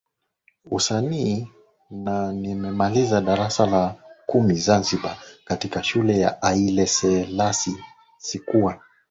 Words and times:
usanii 0.71 1.47
na 1.91 2.31
nimemaliza 2.33 3.21
darasa 3.21 3.65
la 3.65 3.95
kumi 4.25 4.55
Zanzibar 4.55 5.17
katika 5.45 5.83
shule 5.83 6.19
ya 6.19 6.41
Aile 6.41 6.87
Seasie 6.87 7.83
Sikuwa 8.17 8.81